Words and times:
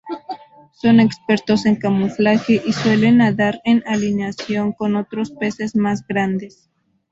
Son 0.71 0.99
expertos 0.99 1.67
en 1.67 1.75
camuflaje, 1.75 2.59
y 2.65 2.73
suelen 2.73 3.17
nadar 3.17 3.61
en 3.65 3.83
alineación 3.85 4.71
con 4.73 4.95
otros 4.95 5.29
peces 5.29 5.75
más 5.75 6.07
grandes. 6.07 6.71